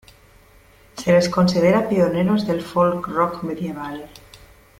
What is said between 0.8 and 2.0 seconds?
Se les considera